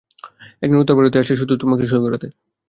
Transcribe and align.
একজন 0.63 0.79
উত্তর 0.79 0.97
ভারতীয় 0.97 1.21
আসছে 1.21 1.39
শুধু 1.41 1.53
তোমাকে 1.61 1.83
সঁই 1.85 2.01
করাতে। 2.05 2.27